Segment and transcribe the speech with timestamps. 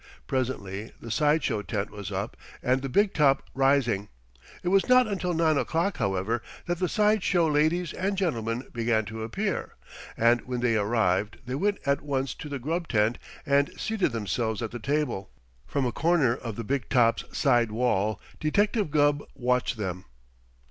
[0.25, 4.09] Presently the side show tent was up and the "big top" rising.
[4.63, 9.05] It was not until nine o'clock, however, that the side show ladies and gentlemen began
[9.05, 9.75] to appear,
[10.17, 14.63] and when they arrived they went at once to the grub tent and seated themselves
[14.63, 15.29] at the table.
[15.67, 20.05] From a corner of the "big top's" side wall, Detective Gubb watched them.